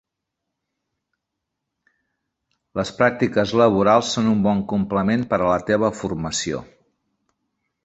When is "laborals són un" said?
3.63-4.43